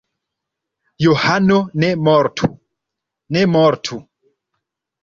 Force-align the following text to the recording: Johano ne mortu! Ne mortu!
Johano 1.07 1.59
ne 1.83 1.89
mortu! 2.09 2.47
Ne 3.33 3.41
mortu! 3.53 3.97